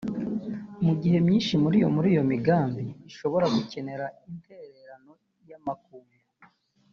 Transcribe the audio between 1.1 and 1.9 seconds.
myinshi muri